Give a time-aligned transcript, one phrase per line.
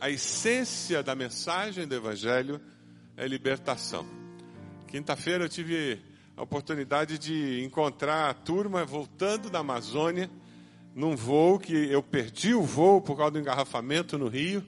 [0.00, 2.60] A essência da mensagem do Evangelho
[3.16, 4.06] é libertação.
[4.86, 6.00] Quinta-feira eu tive
[6.36, 10.30] a oportunidade de encontrar a turma voltando da Amazônia
[10.94, 14.64] num voo que eu perdi o voo por causa do engarrafamento no Rio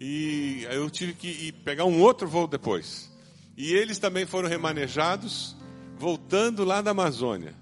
[0.00, 3.08] e eu tive que pegar um outro voo depois.
[3.56, 5.56] E eles também foram remanejados
[5.96, 7.54] voltando lá da Amazônia.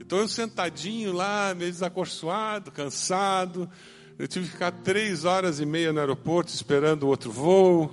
[0.00, 3.68] Então eu sentadinho lá, meio desacorçoado, cansado,
[4.18, 7.90] eu tive que ficar três horas e meia no aeroporto esperando outro voo.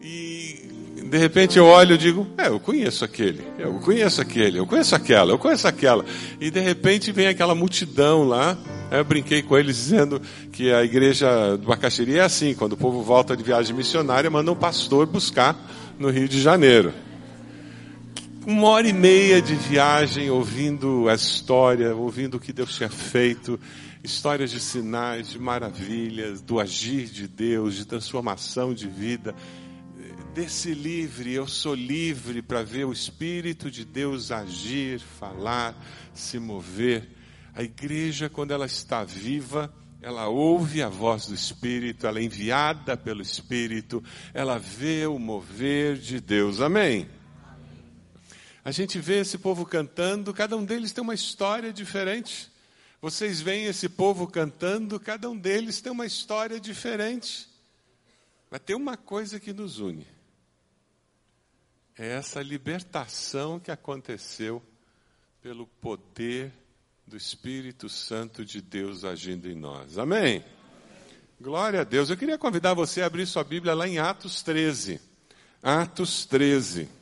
[0.00, 0.70] E
[1.10, 4.94] de repente eu olho e digo: É, eu conheço aquele, eu conheço aquele, eu conheço
[4.94, 6.04] aquela, eu conheço aquela.
[6.40, 8.56] E de repente vem aquela multidão lá.
[8.90, 10.20] Eu brinquei com eles dizendo
[10.50, 14.50] que a igreja do Bacaxiri é assim: quando o povo volta de viagem missionária, manda
[14.50, 15.54] um pastor buscar
[15.98, 16.94] no Rio de Janeiro.
[18.46, 23.60] Uma hora e meia de viagem ouvindo a história, ouvindo o que Deus tinha feito
[24.02, 29.34] histórias de sinais, de maravilhas, do agir de Deus, de transformação de vida.
[30.34, 35.76] Desse livre, eu sou livre para ver o Espírito de Deus agir, falar,
[36.14, 37.10] se mover.
[37.54, 39.70] A igreja, quando ela está viva,
[40.00, 45.98] ela ouve a voz do Espírito, ela é enviada pelo Espírito, ela vê o mover
[45.98, 46.62] de Deus.
[46.62, 47.19] Amém?
[48.64, 52.50] A gente vê esse povo cantando, cada um deles tem uma história diferente.
[53.00, 57.48] Vocês veem esse povo cantando, cada um deles tem uma história diferente.
[58.50, 60.06] Mas tem uma coisa que nos une.
[61.96, 64.62] É essa libertação que aconteceu
[65.40, 66.52] pelo poder
[67.06, 69.96] do Espírito Santo de Deus agindo em nós.
[69.96, 70.44] Amém?
[71.40, 72.10] Glória a Deus.
[72.10, 75.00] Eu queria convidar você a abrir sua Bíblia lá em Atos 13.
[75.62, 76.99] Atos 13.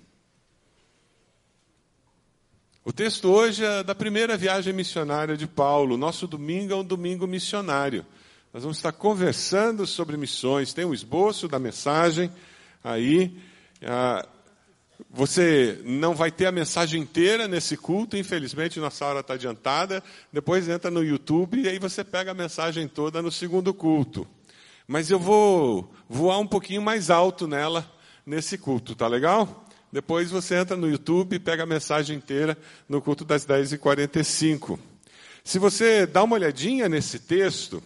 [2.88, 5.98] O texto hoje é da primeira viagem missionária de Paulo.
[5.98, 8.02] Nosso domingo é um domingo missionário.
[8.50, 10.72] Nós vamos estar conversando sobre missões.
[10.72, 12.32] Tem um esboço da mensagem
[12.82, 13.36] aí.
[13.84, 14.26] Ah,
[15.10, 20.02] você não vai ter a mensagem inteira nesse culto, infelizmente nossa hora está adiantada.
[20.32, 24.26] Depois entra no YouTube e aí você pega a mensagem toda no segundo culto.
[24.86, 27.86] Mas eu vou voar um pouquinho mais alto nela
[28.24, 29.67] nesse culto, tá legal?
[29.92, 32.56] Depois você entra no YouTube e pega a mensagem inteira
[32.88, 34.78] no culto das 10h45.
[35.42, 37.82] Se você dá uma olhadinha nesse texto,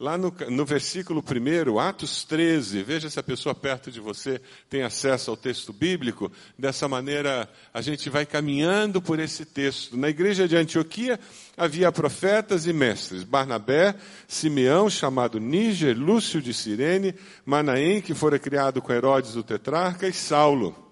[0.00, 4.82] lá no, no versículo 1, Atos 13, veja se a pessoa perto de você tem
[4.82, 6.32] acesso ao texto bíblico.
[6.58, 9.96] Dessa maneira, a gente vai caminhando por esse texto.
[9.96, 11.20] Na igreja de Antioquia
[11.56, 13.94] havia profetas e mestres: Barnabé,
[14.26, 17.14] Simeão, chamado Níger, Lúcio de Cirene,
[17.44, 20.89] Manaém, que fora criado com Herodes o tetrarca, e Saulo.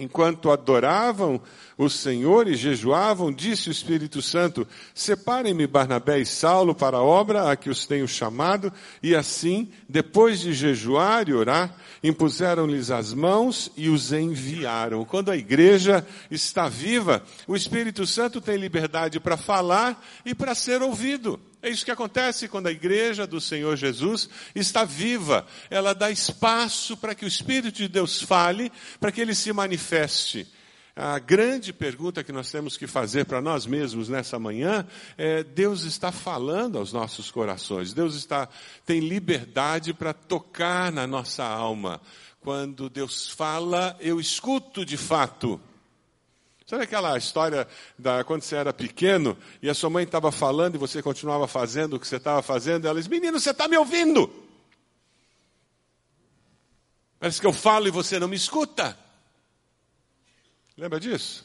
[0.00, 1.40] Enquanto adoravam
[1.76, 7.50] o Senhor e jejuavam, disse o Espírito Santo: Separem-me Barnabé e Saulo para a obra
[7.50, 8.72] a que os tenho chamado.
[9.02, 15.04] E assim, depois de jejuar e orar, impuseram-lhes as mãos e os enviaram.
[15.04, 20.80] Quando a igreja está viva, o Espírito Santo tem liberdade para falar e para ser
[20.82, 21.38] ouvido.
[21.62, 25.46] É isso que acontece quando a igreja do Senhor Jesus está viva.
[25.68, 30.46] Ela dá espaço para que o Espírito de Deus fale, para que ele se manifeste.
[30.96, 35.84] A grande pergunta que nós temos que fazer para nós mesmos nessa manhã é: Deus
[35.84, 38.48] está falando aos nossos corações, Deus está,
[38.84, 42.00] tem liberdade para tocar na nossa alma.
[42.40, 45.60] Quando Deus fala, eu escuto de fato.
[46.70, 47.66] Sabe aquela história
[47.98, 51.94] da quando você era pequeno e a sua mãe estava falando e você continuava fazendo
[51.94, 52.86] o que você estava fazendo?
[52.86, 54.32] Ela diz: Menino, você está me ouvindo?
[57.18, 58.96] Parece que eu falo e você não me escuta.
[60.76, 61.44] Lembra disso?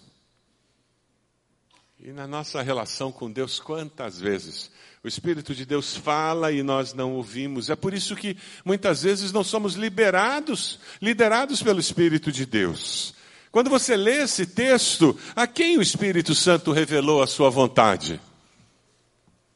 [1.99, 4.69] E na nossa relação com Deus, quantas vezes
[5.03, 7.71] o Espírito de Deus fala e nós não ouvimos?
[7.71, 13.14] É por isso que muitas vezes não somos liberados, liderados pelo Espírito de Deus.
[13.55, 18.19] Quando você lê esse texto, a quem o Espírito Santo revelou a sua vontade?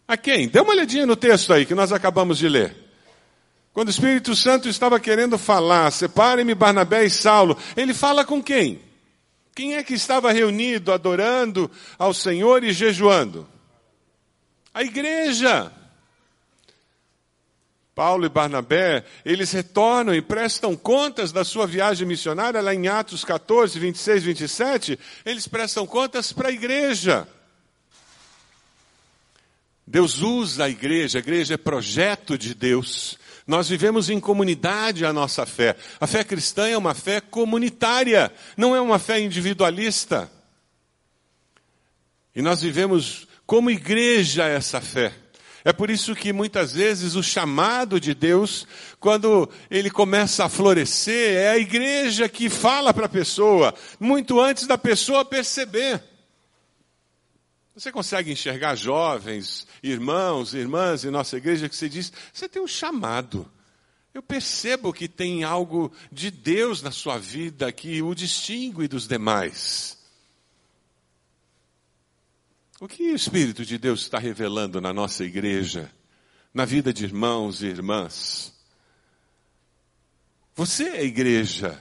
[0.07, 0.47] A quem?
[0.47, 2.73] Dê uma olhadinha no texto aí que nós acabamos de ler.
[3.73, 8.79] Quando o Espírito Santo estava querendo falar, separem-me Barnabé e Saulo, ele fala com quem?
[9.53, 13.45] Quem é que estava reunido, adorando ao Senhor e jejuando?
[14.73, 15.73] A igreja.
[17.99, 23.25] Paulo e Barnabé, eles retornam e prestam contas da sua viagem missionária, lá em Atos
[23.25, 27.27] 14, 26, 27, eles prestam contas para a igreja.
[29.85, 33.19] Deus usa a igreja, a igreja é projeto de Deus.
[33.45, 35.75] Nós vivemos em comunidade a nossa fé.
[35.99, 40.31] A fé cristã é uma fé comunitária, não é uma fé individualista.
[42.33, 45.11] E nós vivemos como igreja essa fé.
[45.63, 48.65] É por isso que muitas vezes o chamado de Deus,
[48.99, 54.65] quando ele começa a florescer, é a igreja que fala para a pessoa, muito antes
[54.65, 56.01] da pessoa perceber.
[57.75, 62.67] Você consegue enxergar jovens, irmãos, irmãs em nossa igreja que você diz: você tem um
[62.67, 63.49] chamado.
[64.13, 69.98] Eu percebo que tem algo de Deus na sua vida que o distingue dos demais.
[72.79, 75.91] O que o Espírito de Deus está revelando na nossa igreja,
[76.53, 78.53] na vida de irmãos e irmãs?
[80.55, 81.77] Você é igreja.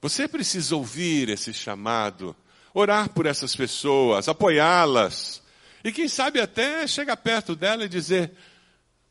[0.00, 2.34] Você precisa ouvir esse chamado,
[2.74, 5.40] orar por essas pessoas, apoiá-las.
[5.84, 8.32] E quem sabe até chegar perto dela e dizer: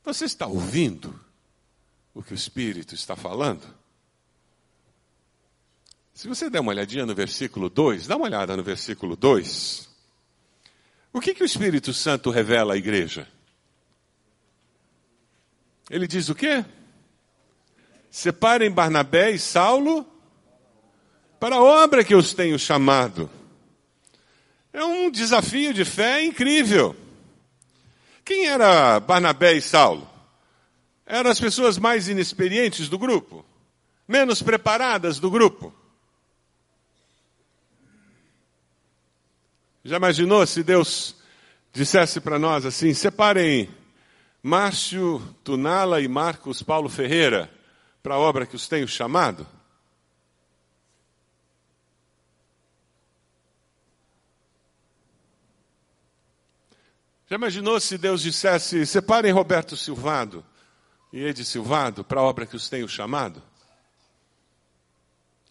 [0.04, 1.18] Você está ouvindo
[2.14, 3.64] o que o Espírito está falando?
[6.14, 9.91] Se você der uma olhadinha no versículo 2, dá uma olhada no versículo 2.
[11.14, 13.28] O que, que o Espírito Santo revela à igreja?
[15.90, 16.64] Ele diz o quê?
[18.10, 20.06] Separem Barnabé e Saulo
[21.40, 23.30] para a obra que eu os tenho chamado.
[24.72, 26.96] É um desafio de fé incrível.
[28.24, 30.10] Quem era Barnabé e Saulo?
[31.06, 33.46] Eram as pessoas mais inexperientes do grupo,
[34.08, 35.74] menos preparadas do grupo.
[39.84, 41.16] Já imaginou se Deus
[41.74, 43.70] dissesse para nós assim: separem
[44.44, 47.52] Márcio Tunala e Marcos Paulo Ferreira
[48.04, 49.48] para a obra que os tenho chamado?
[57.28, 60.46] Já imaginou se Deus dissesse: separem Roberto Silvado
[61.12, 63.42] e Ed Silvado para a obra que os tenho chamado?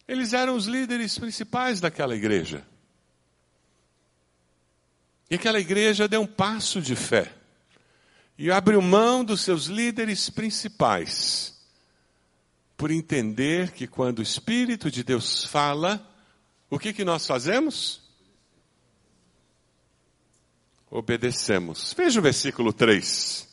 [0.07, 2.65] Eles eram os líderes principais daquela igreja.
[5.31, 7.31] E aquela igreja deu um passo de fé
[8.37, 11.57] e abriu mão dos seus líderes principais,
[12.75, 16.05] por entender que quando o Espírito de Deus fala,
[16.69, 18.01] o que, que nós fazemos?
[20.89, 21.93] Obedecemos.
[21.93, 23.47] Veja o versículo 3.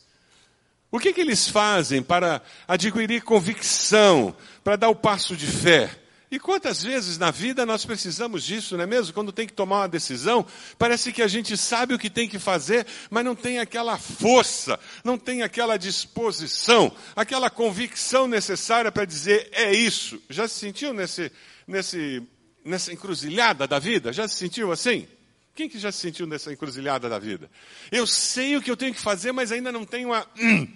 [0.91, 4.35] O que, que eles fazem para adquirir convicção,
[4.65, 5.97] para dar o passo de fé?
[6.31, 9.13] E quantas vezes na vida nós precisamos disso, não é mesmo?
[9.13, 10.45] Quando tem que tomar uma decisão,
[10.77, 14.79] parece que a gente sabe o que tem que fazer, mas não tem aquela força,
[15.03, 20.21] não tem aquela disposição, aquela convicção necessária para dizer é isso.
[20.29, 21.31] Já se sentiu nesse,
[21.67, 22.21] nesse,
[22.63, 24.13] nessa encruzilhada da vida?
[24.13, 25.07] Já se sentiu assim?
[25.55, 27.49] Quem que já se sentiu nessa encruzilhada da vida?
[27.91, 30.25] Eu sei o que eu tenho que fazer, mas ainda não tenho a.
[30.37, 30.67] Hum,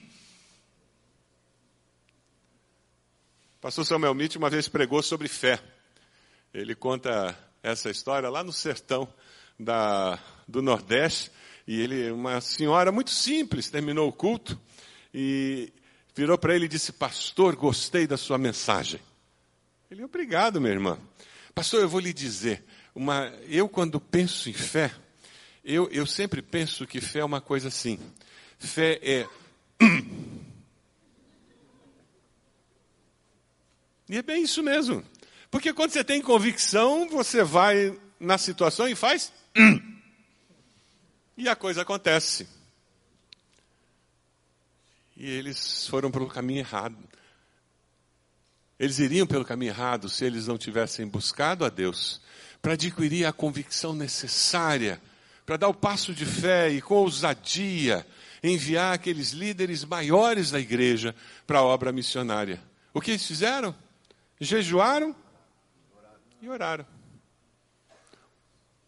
[3.64, 5.58] Pastor Samuel Mitch uma vez pregou sobre fé.
[6.54, 7.34] Ele conta
[7.64, 9.08] essa história lá no sertão
[9.58, 11.32] da, do Nordeste.
[11.66, 14.60] E ele, uma senhora muito simples, terminou o culto
[15.14, 15.72] e
[16.14, 19.00] virou para ele e disse: Pastor, gostei da sua mensagem.
[19.90, 21.00] Ele, obrigado, minha irmã.
[21.56, 24.92] Pastor, eu vou lhe dizer, uma, eu quando penso em fé,
[25.64, 27.98] eu, eu sempre penso que fé é uma coisa assim.
[28.60, 29.26] Fé é
[34.10, 35.04] E é bem isso mesmo.
[35.50, 39.32] Porque quando você tem convicção, você vai na situação e faz.
[41.36, 42.48] E a coisa acontece.
[45.18, 46.98] E eles foram pelo caminho errado.
[48.80, 52.22] Eles iriam pelo caminho errado se eles não tivessem buscado a Deus
[52.62, 55.02] para adquirir a convicção necessária,
[55.46, 58.06] para dar o passo de fé e com ousadia
[58.44, 62.62] enviar aqueles líderes maiores da igreja para a obra missionária.
[62.94, 63.76] O que eles fizeram?
[64.40, 65.16] Jejuaram
[66.42, 66.86] e oraram.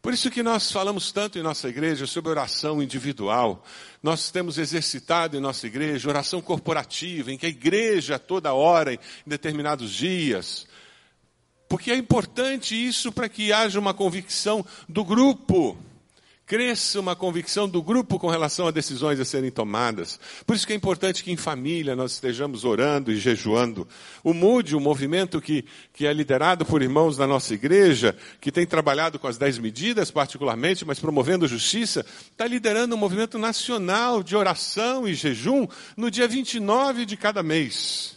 [0.06, 3.66] Por isso que nós falamos tanto em nossa igreja sobre oração individual.
[4.04, 9.00] Nós temos exercitado em nossa igreja oração corporativa, em que a igreja toda hora, em
[9.26, 10.68] determinados dias.
[11.68, 15.76] Porque é importante isso para que haja uma convicção do grupo
[16.46, 20.20] cresça uma convicção do grupo com relação a decisões a serem tomadas.
[20.46, 23.88] Por isso que é importante que em família nós estejamos orando e jejuando.
[24.24, 28.66] O MUD, o movimento que, que é liderado por irmãos da nossa igreja, que tem
[28.66, 34.36] trabalhado com as dez medidas particularmente, mas promovendo justiça, está liderando um movimento nacional de
[34.36, 38.16] oração e jejum no dia 29 de cada mês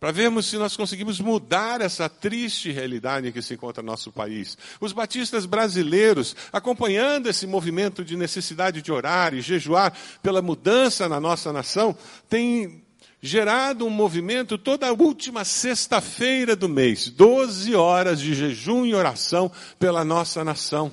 [0.00, 4.56] para vermos se nós conseguimos mudar essa triste realidade em que se encontra nosso país.
[4.80, 11.18] Os batistas brasileiros, acompanhando esse movimento de necessidade de orar e jejuar pela mudança na
[11.18, 11.96] nossa nação,
[12.28, 12.84] têm
[13.20, 19.50] gerado um movimento toda a última sexta-feira do mês, 12 horas de jejum e oração
[19.80, 20.92] pela nossa nação.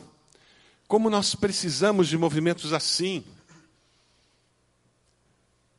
[0.87, 3.23] Como nós precisamos de movimentos assim.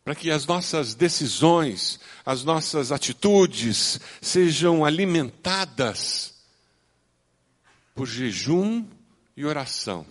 [0.07, 6.33] Para que as nossas decisões, as nossas atitudes sejam alimentadas
[7.93, 8.87] por jejum
[9.37, 10.07] e oração,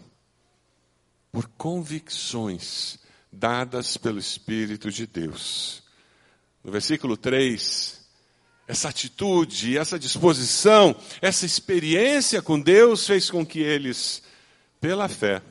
[1.31, 2.99] por convicções
[3.31, 5.81] dadas pelo Espírito de Deus.
[6.61, 7.97] No versículo 3,
[8.67, 14.21] essa atitude, essa disposição, essa experiência com Deus fez com que eles,
[14.81, 15.41] pela fé,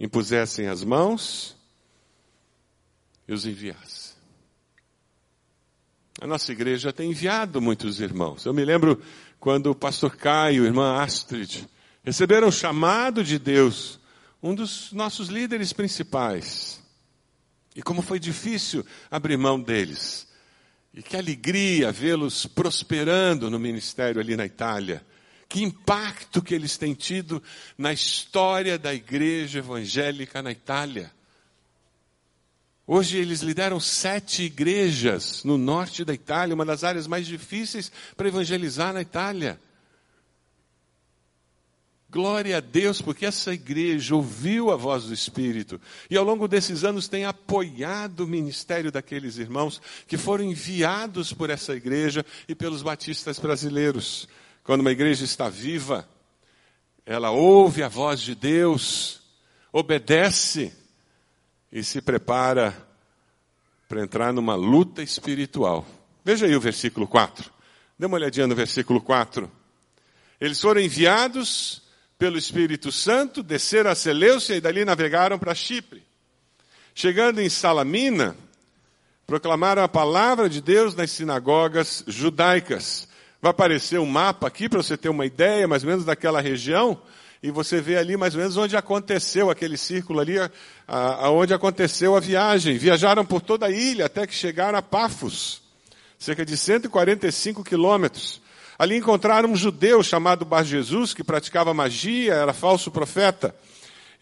[0.00, 1.53] impusessem as mãos
[3.26, 4.14] e os enviasse.
[6.20, 8.44] A nossa igreja tem enviado muitos irmãos.
[8.44, 9.02] Eu me lembro
[9.40, 11.64] quando o pastor Caio irmã Astrid
[12.04, 13.98] receberam o chamado de Deus,
[14.42, 16.80] um dos nossos líderes principais.
[17.74, 20.28] E como foi difícil abrir mão deles.
[20.92, 25.04] E que alegria vê-los prosperando no ministério ali na Itália.
[25.48, 27.42] Que impacto que eles têm tido
[27.76, 31.10] na história da igreja evangélica na Itália.
[32.86, 38.28] Hoje eles lideram sete igrejas no norte da Itália, uma das áreas mais difíceis para
[38.28, 39.58] evangelizar na Itália.
[42.10, 46.84] Glória a Deus, porque essa igreja ouviu a voz do Espírito e ao longo desses
[46.84, 52.82] anos tem apoiado o ministério daqueles irmãos que foram enviados por essa igreja e pelos
[52.82, 54.28] batistas brasileiros.
[54.62, 56.08] Quando uma igreja está viva,
[57.06, 59.22] ela ouve a voz de Deus,
[59.72, 60.83] obedece
[61.74, 62.72] e se prepara
[63.88, 65.84] para entrar numa luta espiritual.
[66.24, 67.50] Veja aí o versículo 4.
[67.98, 69.50] Dê uma olhadinha no versículo 4.
[70.40, 71.82] Eles foram enviados
[72.16, 76.04] pelo Espírito Santo, desceram a Seleucia e dali navegaram para Chipre.
[76.94, 78.36] Chegando em Salamina,
[79.26, 83.08] proclamaram a palavra de Deus nas sinagogas judaicas.
[83.42, 87.02] Vai aparecer um mapa aqui para você ter uma ideia mais ou menos daquela região
[87.44, 90.36] e você vê ali mais ou menos onde aconteceu aquele círculo ali,
[90.88, 92.78] aonde aconteceu a viagem.
[92.78, 95.60] Viajaram por toda a ilha até que chegaram a Pafos,
[96.18, 98.40] cerca de 145 quilômetros.
[98.78, 103.54] Ali encontraram um judeu chamado Bar Jesus, que praticava magia, era falso profeta.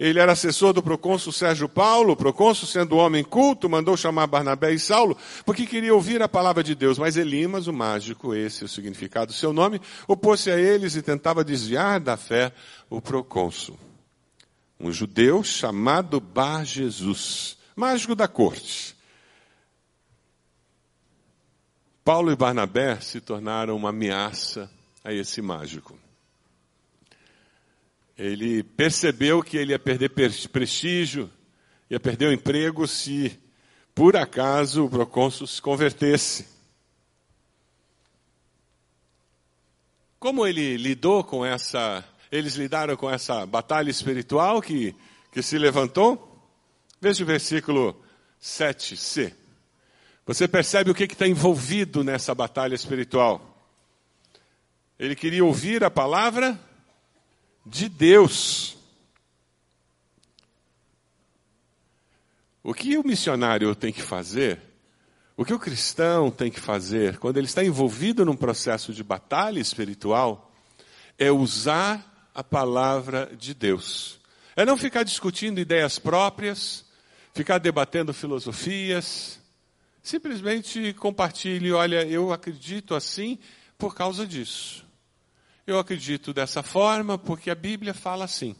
[0.03, 4.73] Ele era assessor do procônsul Sérgio Paulo, o procônsul, sendo homem culto, mandou chamar Barnabé
[4.73, 5.17] e Saulo,
[5.47, 6.99] porque queria ouvir a palavra de Deus.
[6.99, 11.03] Mas Elimas, o mágico, esse é o significado do seu nome, opôs-se a eles e
[11.03, 12.53] tentava desviar da fé
[12.91, 13.79] o procônsul.
[14.81, 18.97] Um judeu chamado Bar Jesus, mágico da corte.
[22.05, 24.69] Paulo e Barnabé se tornaram uma ameaça
[25.05, 25.97] a esse mágico.
[28.23, 30.11] Ele percebeu que ele ia perder
[30.53, 31.29] prestígio,
[31.91, 33.37] ia perder o emprego se,
[33.93, 36.47] por acaso, o procônsul se convertesse.
[40.21, 44.95] Como ele lidou com essa, eles lidaram com essa batalha espiritual que,
[45.33, 46.49] que se levantou?
[47.01, 48.01] Veja o versículo
[48.41, 49.35] 7c.
[50.25, 53.59] Você percebe o que está envolvido nessa batalha espiritual?
[54.97, 56.57] Ele queria ouvir a palavra
[57.65, 58.77] de Deus.
[62.63, 64.61] O que o missionário tem que fazer,
[65.37, 69.59] o que o cristão tem que fazer, quando ele está envolvido num processo de batalha
[69.59, 70.53] espiritual,
[71.19, 74.21] é usar a palavra de Deus.
[74.55, 76.85] É não ficar discutindo ideias próprias,
[77.35, 79.41] ficar debatendo filosofias.
[80.03, 83.39] Simplesmente compartilhe, olha, eu acredito assim
[83.79, 84.85] por causa disso.
[85.65, 88.57] Eu acredito dessa forma porque a Bíblia fala assim.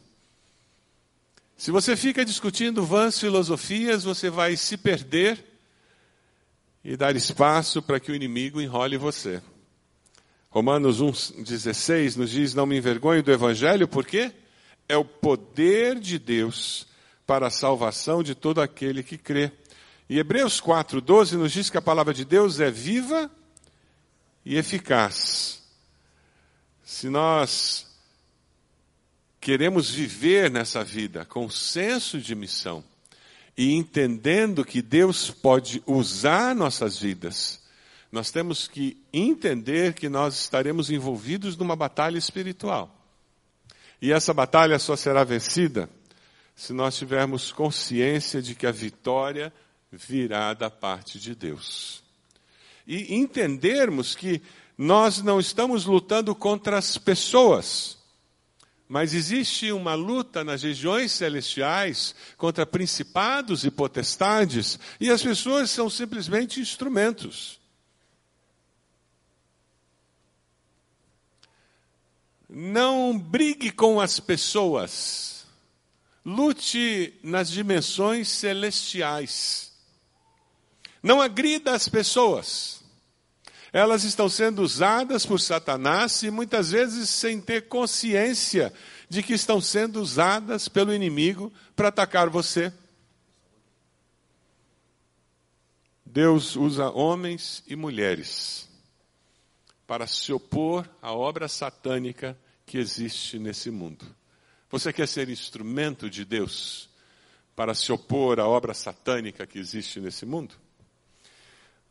[1.57, 5.43] Se você fica discutindo vãs filosofias, você vai se perder
[6.83, 9.41] e dar espaço para que o inimigo enrole você.
[10.49, 14.31] Romanos 1,16 nos diz: Não me envergonhe do Evangelho, porque
[14.87, 16.87] é o poder de Deus
[17.27, 19.51] para a salvação de todo aquele que crê.
[20.09, 23.29] E Hebreus 4,12 nos diz que a palavra de Deus é viva
[24.45, 25.62] e eficaz
[26.93, 27.87] se nós
[29.41, 32.83] queremos viver nessa vida com senso de missão
[33.57, 37.59] e entendendo que Deus pode usar nossas vidas,
[38.11, 42.95] nós temos que entender que nós estaremos envolvidos numa batalha espiritual.
[43.99, 45.89] E essa batalha só será vencida
[46.55, 49.51] se nós tivermos consciência de que a vitória
[49.91, 52.03] virá da parte de Deus.
[52.85, 54.41] E entendermos que
[54.83, 57.97] nós não estamos lutando contra as pessoas,
[58.85, 65.89] mas existe uma luta nas regiões celestiais contra principados e potestades, e as pessoas são
[65.89, 67.61] simplesmente instrumentos.
[72.49, 75.47] Não brigue com as pessoas.
[76.25, 79.71] Lute nas dimensões celestiais.
[81.01, 82.82] Não agrida as pessoas.
[83.73, 88.71] Elas estão sendo usadas por Satanás e muitas vezes sem ter consciência
[89.09, 92.71] de que estão sendo usadas pelo inimigo para atacar você.
[96.05, 98.69] Deus usa homens e mulheres
[99.87, 102.37] para se opor à obra satânica
[102.67, 104.05] que existe nesse mundo.
[104.69, 106.89] Você quer ser instrumento de Deus
[107.55, 110.62] para se opor à obra satânica que existe nesse mundo?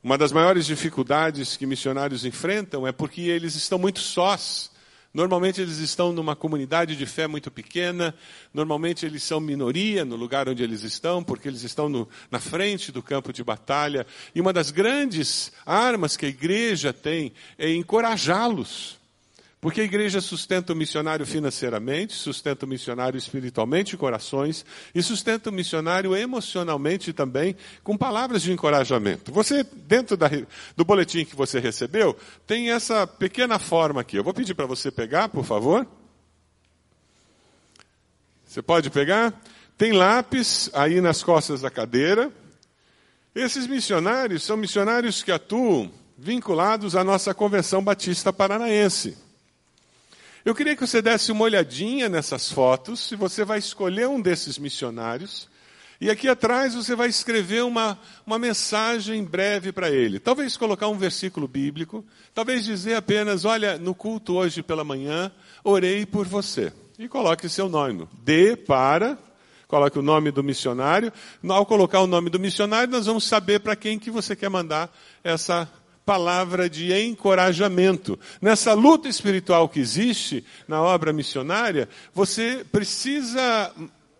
[0.02, 4.68] Uma das maiores dificuldades que missionários enfrentam é porque eles estão muito sós.
[5.14, 8.12] Normalmente eles estão numa comunidade de fé muito pequena,
[8.52, 12.90] normalmente eles são minoria no lugar onde eles estão, porque eles estão no, na frente
[12.90, 14.04] do campo de batalha.
[14.34, 19.01] E uma das grandes armas que a igreja tem é encorajá-los
[19.62, 25.52] porque a igreja sustenta o missionário financeiramente, sustenta o missionário espiritualmente, corações, e sustenta o
[25.52, 27.54] missionário emocionalmente também,
[27.84, 29.30] com palavras de encorajamento.
[29.30, 30.28] Você, dentro da,
[30.76, 34.16] do boletim que você recebeu, tem essa pequena forma aqui.
[34.16, 35.86] Eu vou pedir para você pegar, por favor.
[38.44, 39.32] Você pode pegar?
[39.78, 42.32] Tem lápis aí nas costas da cadeira.
[43.32, 45.88] Esses missionários são missionários que atuam
[46.18, 49.30] vinculados à nossa Convenção Batista Paranaense.
[50.44, 54.58] Eu queria que você desse uma olhadinha nessas fotos, e você vai escolher um desses
[54.58, 55.48] missionários,
[56.00, 57.96] e aqui atrás você vai escrever uma,
[58.26, 60.18] uma mensagem breve para ele.
[60.18, 65.30] Talvez colocar um versículo bíblico, talvez dizer apenas: Olha, no culto hoje pela manhã,
[65.62, 66.72] orei por você.
[66.98, 68.08] E coloque seu nome.
[68.24, 69.16] D para,
[69.68, 71.12] coloque o nome do missionário.
[71.48, 74.92] Ao colocar o nome do missionário, nós vamos saber para quem que você quer mandar
[75.22, 75.70] essa
[76.04, 78.18] palavra de encorajamento.
[78.40, 83.72] Nessa luta espiritual que existe na obra missionária, você precisa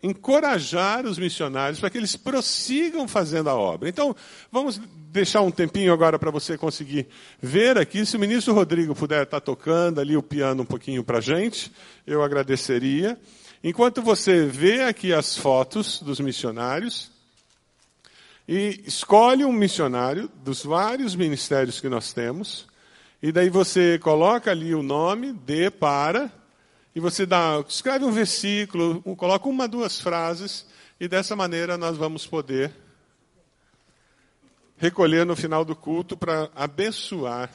[0.03, 3.89] encorajar os missionários para que eles prossigam fazendo a obra.
[3.89, 4.17] Então,
[4.51, 4.81] vamos
[5.13, 7.07] deixar um tempinho agora para você conseguir
[7.41, 8.05] ver aqui.
[8.05, 11.71] Se o ministro Rodrigo puder estar tocando ali o piano um pouquinho para a gente,
[12.05, 13.17] eu agradeceria.
[13.63, 17.12] Enquanto você vê aqui as fotos dos missionários,
[18.47, 22.67] e escolhe um missionário dos vários ministérios que nós temos,
[23.23, 26.31] e daí você coloca ali o nome, de para,
[26.95, 30.67] e você dá, escreve um versículo, coloca uma, duas frases,
[30.99, 32.73] e dessa maneira nós vamos poder
[34.77, 37.51] recolher no final do culto para abençoar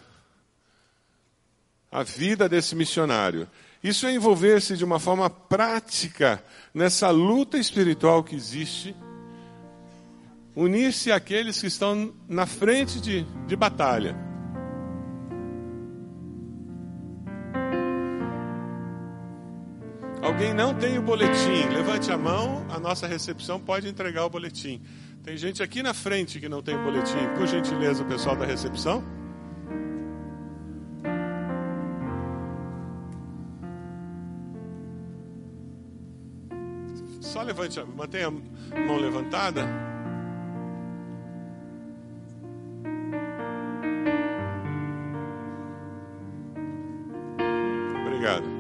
[1.92, 3.48] a vida desse missionário.
[3.84, 8.96] Isso é envolver-se de uma forma prática nessa luta espiritual que existe
[10.58, 14.16] unir-se àqueles que estão na frente de, de batalha.
[20.20, 21.68] Alguém não tem o boletim?
[21.72, 24.82] Levante a mão, a nossa recepção pode entregar o boletim.
[25.24, 27.28] Tem gente aqui na frente que não tem o boletim.
[27.38, 29.04] Por gentileza, o pessoal da recepção.
[37.22, 38.32] Só levante, mantenha a
[38.80, 39.97] mão levantada.
[48.28, 48.57] Obrigado.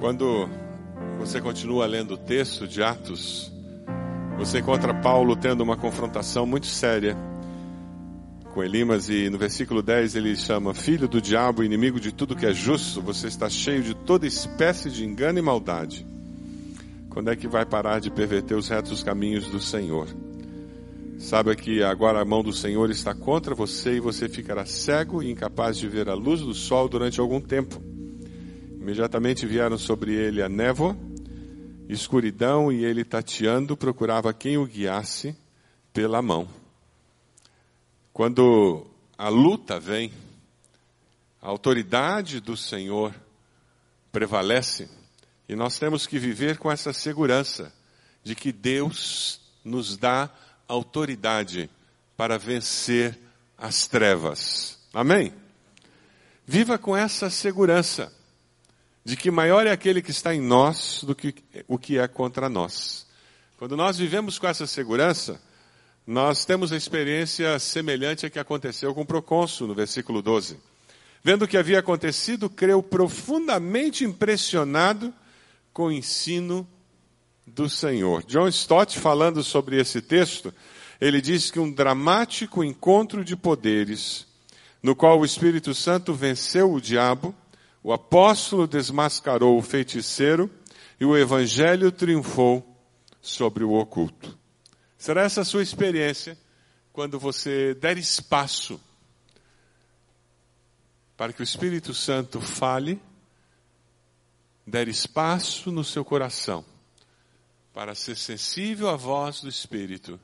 [0.00, 0.48] Quando
[1.18, 3.52] você continua lendo o texto de Atos,
[4.38, 7.14] você encontra Paulo tendo uma confrontação muito séria
[8.54, 12.46] com Elimas e no versículo 10 ele chama filho do diabo, inimigo de tudo que
[12.46, 16.06] é justo, você está cheio de toda espécie de engano e maldade.
[17.10, 20.08] Quando é que vai parar de perverter os retos caminhos do Senhor?
[21.18, 25.30] Saiba que agora a mão do Senhor está contra você e você ficará cego e
[25.30, 27.89] incapaz de ver a luz do sol durante algum tempo.
[28.80, 30.96] Imediatamente vieram sobre ele a névoa,
[31.86, 35.36] escuridão e ele tateando procurava quem o guiasse
[35.92, 36.48] pela mão.
[38.10, 38.86] Quando
[39.18, 40.10] a luta vem,
[41.42, 43.14] a autoridade do Senhor
[44.10, 44.88] prevalece
[45.46, 47.70] e nós temos que viver com essa segurança
[48.24, 50.30] de que Deus nos dá
[50.66, 51.68] autoridade
[52.16, 53.18] para vencer
[53.58, 54.78] as trevas.
[54.94, 55.34] Amém?
[56.46, 58.18] Viva com essa segurança
[59.04, 61.34] de que maior é aquele que está em nós do que
[61.66, 63.06] o que é contra nós.
[63.56, 65.40] Quando nós vivemos com essa segurança,
[66.06, 70.58] nós temos a experiência semelhante à que aconteceu com o procônsul no versículo 12.
[71.22, 75.12] Vendo o que havia acontecido, creu profundamente impressionado
[75.72, 76.66] com o ensino
[77.46, 78.24] do Senhor.
[78.24, 80.54] John Stott, falando sobre esse texto,
[81.00, 84.26] ele diz que um dramático encontro de poderes,
[84.82, 87.34] no qual o Espírito Santo venceu o diabo,
[87.82, 90.50] o apóstolo desmascarou o feiticeiro
[90.98, 92.66] e o evangelho triunfou
[93.20, 94.38] sobre o oculto.
[94.98, 96.36] Será essa a sua experiência
[96.92, 98.80] quando você der espaço
[101.16, 103.00] para que o Espírito Santo fale,
[104.66, 106.64] der espaço no seu coração
[107.72, 110.20] para ser sensível à voz do Espírito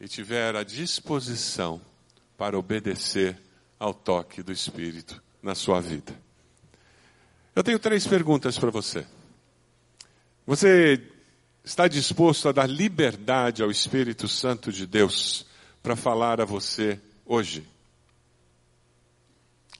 [0.00, 1.80] e tiver a disposição
[2.36, 3.40] para obedecer
[3.78, 6.14] ao toque do Espírito na sua vida.
[7.54, 9.06] Eu tenho três perguntas para você.
[10.46, 11.02] Você
[11.64, 15.46] está disposto a dar liberdade ao Espírito Santo de Deus
[15.82, 17.66] para falar a você hoje?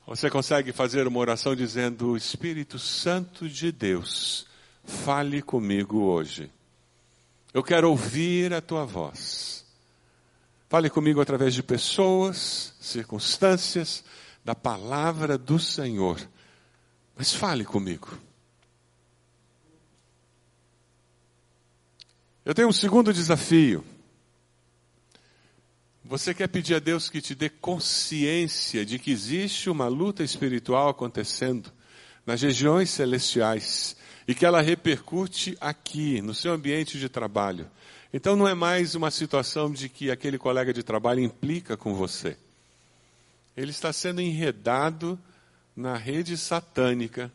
[0.07, 4.47] Você consegue fazer uma oração dizendo: Espírito Santo de Deus,
[4.85, 6.51] fale comigo hoje.
[7.55, 9.65] Eu quero ouvir a tua voz.
[10.69, 14.03] Fale comigo através de pessoas, circunstâncias,
[14.45, 16.21] da palavra do Senhor.
[17.17, 18.19] Mas fale comigo.
[22.45, 23.85] Eu tenho um segundo desafio.
[26.05, 30.89] Você quer pedir a Deus que te dê consciência de que existe uma luta espiritual
[30.89, 31.73] acontecendo
[32.27, 37.71] nas regiões celestiais e que ela repercute aqui, no seu ambiente de trabalho.
[38.13, 42.37] Então não é mais uma situação de que aquele colega de trabalho implica com você.
[43.57, 45.19] Ele está sendo enredado
[45.77, 47.33] na rede satânica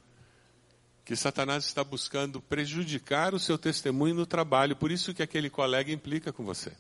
[1.06, 5.92] que Satanás está buscando prejudicar o seu testemunho no trabalho, por isso que aquele colega
[5.92, 6.74] implica com você.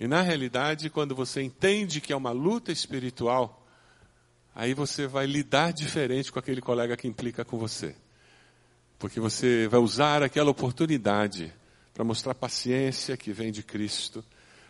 [0.00, 3.64] E na realidade, quando você entende que é uma luta espiritual,
[4.54, 7.94] aí você vai lidar diferente com aquele colega que implica com você.
[8.98, 11.52] Porque você vai usar aquela oportunidade
[11.94, 14.24] para mostrar paciência que vem de Cristo,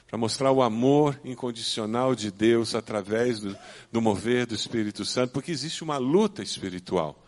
[0.07, 3.57] para mostrar o amor incondicional de Deus através do,
[3.91, 7.21] do mover do Espírito Santo, porque existe uma luta espiritual.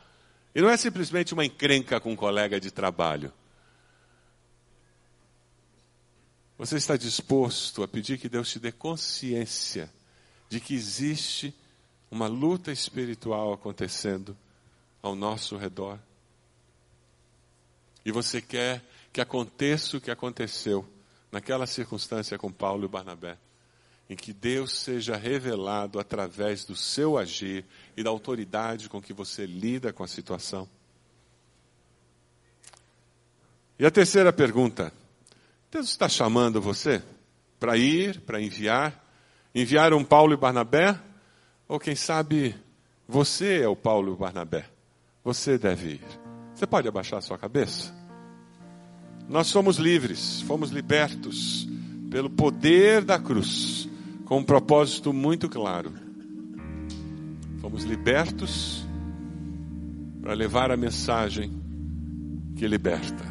[0.54, 3.32] E não é simplesmente uma encrenca com um colega de trabalho.
[6.56, 9.92] Você está disposto a pedir que Deus te dê consciência
[10.48, 11.54] de que existe
[12.10, 14.36] uma luta espiritual acontecendo
[15.02, 15.98] ao nosso redor?
[18.04, 20.88] E você quer que aconteça o que aconteceu
[21.30, 23.38] naquela circunstância com Paulo e Barnabé?
[24.08, 27.64] em que Deus seja revelado através do seu agir
[27.96, 30.68] e da autoridade com que você lida com a situação.
[33.78, 34.92] E a terceira pergunta:
[35.70, 37.02] Deus está chamando você
[37.60, 39.04] para ir, para enviar?
[39.54, 40.98] Enviar um Paulo e Barnabé?
[41.66, 42.54] Ou quem sabe
[43.06, 44.70] você é o Paulo e Barnabé?
[45.22, 46.04] Você deve ir.
[46.54, 47.94] Você pode abaixar sua cabeça?
[49.28, 51.68] Nós somos livres, fomos libertos
[52.10, 53.88] pelo poder da cruz
[54.24, 55.92] com um propósito muito claro.
[57.60, 58.86] Fomos libertos
[60.22, 61.52] para levar a mensagem
[62.56, 63.24] que liberta.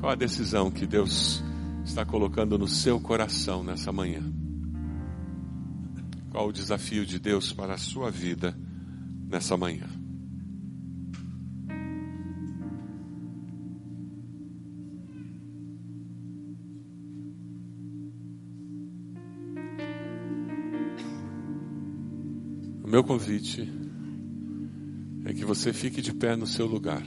[0.00, 1.42] Qual a decisão que Deus
[1.84, 4.22] está colocando no seu coração nessa manhã?
[6.30, 8.56] Qual o desafio de Deus para a sua vida
[9.28, 9.99] nessa manhã?
[22.90, 23.70] Meu convite
[25.24, 27.02] é que você fique de pé no seu lugar.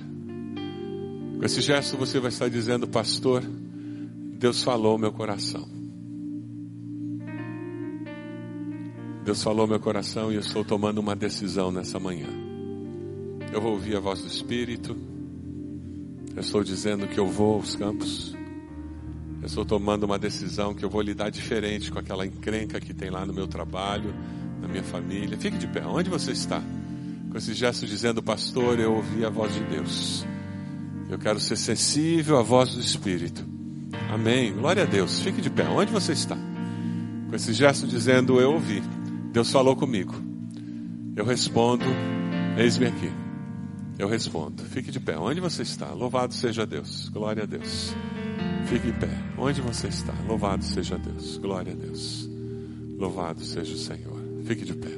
[1.37, 3.43] Com esse gesto você vai estar dizendo, pastor,
[4.39, 5.67] Deus falou meu coração.
[9.25, 12.29] Deus falou meu coração e eu estou tomando uma decisão nessa manhã.
[13.51, 14.95] Eu vou ouvir a voz do Espírito.
[16.33, 18.33] Eu estou dizendo que eu vou aos campos.
[19.43, 23.09] Eu estou tomando uma decisão que eu vou lidar diferente com aquela encrenca que tem
[23.09, 24.15] lá no meu trabalho,
[24.61, 25.37] na minha família.
[25.37, 25.85] Fique de pé.
[25.85, 26.63] Onde você está?
[27.29, 30.25] Com esse gesto dizendo, pastor, eu ouvi a voz de Deus.
[31.09, 33.45] Eu quero ser sensível à voz do Espírito.
[34.09, 34.53] Amém.
[34.53, 35.19] Glória a Deus.
[35.19, 35.67] Fique de pé.
[35.67, 36.37] Onde você está?
[37.29, 38.81] Com esse gesto dizendo, eu ouvi.
[39.33, 40.15] Deus falou comigo.
[41.17, 41.83] Eu respondo,
[42.57, 43.11] eis-me aqui.
[43.99, 44.63] Eu respondo.
[44.63, 45.17] Fique de pé.
[45.17, 45.91] Onde você está?
[45.91, 47.09] Louvado seja Deus.
[47.09, 47.93] Glória a Deus.
[48.67, 49.32] Fique em pé.
[49.43, 50.13] Onde você está?
[50.25, 51.35] Louvado seja Deus.
[51.35, 52.29] Glória a Deus.
[52.97, 54.17] Louvado seja o Senhor.
[54.45, 54.97] Fique de pé.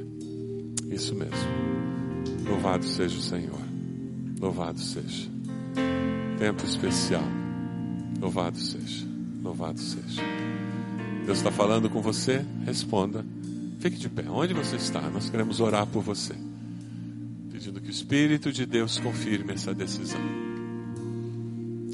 [0.88, 1.34] Isso mesmo.
[2.48, 3.60] Louvado seja o Senhor.
[4.40, 5.28] Louvado seja.
[6.38, 7.24] Tempo especial.
[8.20, 9.04] Louvado seja.
[9.42, 10.22] Louvado seja.
[11.24, 12.46] Deus está falando com você?
[12.64, 13.26] Responda.
[13.80, 14.30] Fique de pé.
[14.30, 15.00] Onde você está?
[15.10, 16.36] Nós queremos orar por você.
[17.50, 20.20] Pedindo que o Espírito de Deus confirme essa decisão.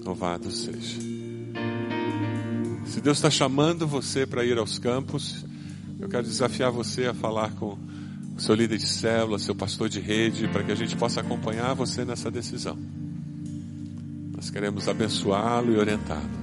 [0.05, 1.22] Louvado seja.
[2.85, 5.45] Se Deus está chamando você para ir aos campos,
[5.99, 7.79] eu quero desafiar você a falar com
[8.37, 11.75] o seu líder de célula, seu pastor de rede, para que a gente possa acompanhar
[11.75, 12.77] você nessa decisão.
[14.35, 16.43] Nós queremos abençoá-lo e orientá-lo.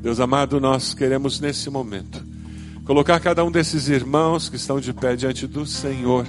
[0.00, 2.22] Deus amado, nós queremos nesse momento
[2.84, 6.26] colocar cada um desses irmãos que estão de pé diante do Senhor,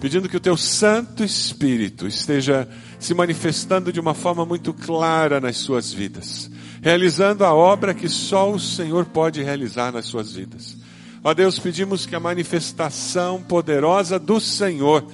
[0.00, 2.66] pedindo que o teu Santo Espírito esteja
[2.98, 6.50] se manifestando de uma forma muito clara nas suas vidas,
[6.82, 10.76] realizando a obra que só o Senhor pode realizar nas suas vidas.
[11.22, 15.06] Ó Deus, pedimos que a manifestação poderosa do Senhor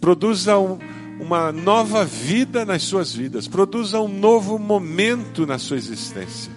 [0.00, 0.78] produza um,
[1.18, 6.52] uma nova vida nas suas vidas, produza um novo momento na sua existência.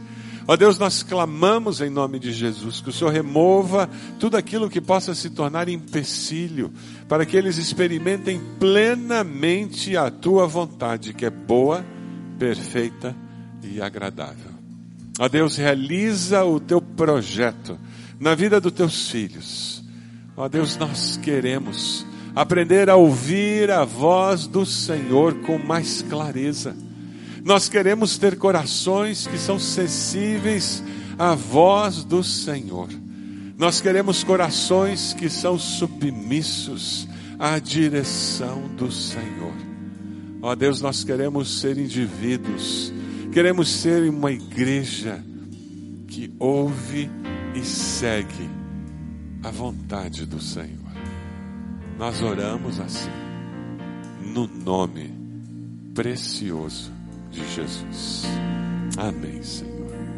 [0.48, 4.80] Ó Deus, nós clamamos em nome de Jesus que o Senhor remova tudo aquilo que
[4.80, 6.72] possa se tornar empecilho,
[7.08, 11.84] para que eles experimentem plenamente a tua vontade, que é boa,
[12.38, 13.16] perfeita
[13.64, 14.52] e agradável.
[15.20, 17.78] Ó Deus, realiza o teu projeto
[18.20, 19.84] na vida dos teus filhos.
[20.36, 26.76] Ó Deus, nós queremos aprender a ouvir a voz do Senhor com mais clareza
[27.44, 30.84] nós queremos ter corações que são sensíveis
[31.18, 32.88] à voz do Senhor.
[33.58, 37.08] Nós queremos corações que são submissos
[37.40, 39.54] à direção do Senhor.
[40.42, 42.94] Ó Deus, nós queremos ser indivíduos,
[43.32, 45.24] queremos ser uma igreja
[46.08, 47.10] que ouve
[47.56, 48.50] e segue
[49.44, 50.92] a vontade do Senhor.
[51.98, 53.10] Nós oramos assim,
[54.34, 55.14] no nome
[55.94, 56.92] precioso
[57.30, 58.26] de Jesus.
[58.98, 59.71] Amém, Senhor.